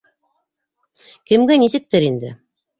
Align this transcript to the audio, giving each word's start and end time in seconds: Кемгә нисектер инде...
Кемгә 1.33 1.61
нисектер 1.67 2.11
инде... 2.11 2.37